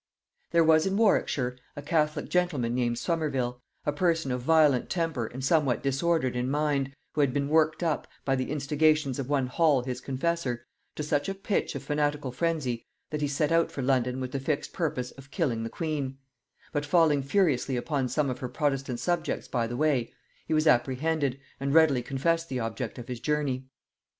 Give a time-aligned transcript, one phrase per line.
[0.49, 5.45] There was in Warwickshire a catholic gentleman named Somerville, a person of violent temper and
[5.45, 9.83] somewhat disordered in mind, who had been worked up, by the instigations of one Hall
[9.83, 14.19] his confessor, to such a pitch of fanatical phrensy, that he set out for London
[14.19, 16.17] with the fixed purpose of killing the queen;
[16.71, 20.11] but falling furiously upon some of her protestant subjects by the way,
[20.47, 23.67] he was apprehended, and readily confessed the object of his journey.